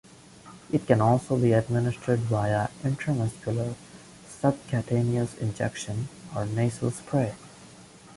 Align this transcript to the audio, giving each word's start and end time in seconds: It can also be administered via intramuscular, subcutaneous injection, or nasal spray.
It 0.71 0.87
can 0.87 0.99
also 0.99 1.37
be 1.37 1.53
administered 1.53 2.21
via 2.21 2.69
intramuscular, 2.83 3.75
subcutaneous 4.27 5.35
injection, 5.35 6.07
or 6.35 6.47
nasal 6.47 6.89
spray. 6.89 7.35